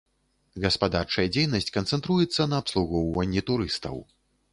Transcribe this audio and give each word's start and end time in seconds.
Гаспадарчая 0.63 1.25
дзейнасць 1.35 1.69
канцэнтруецца 1.75 2.47
на 2.53 2.61
абслугоўванні 2.65 3.45
турыстаў. 3.51 4.01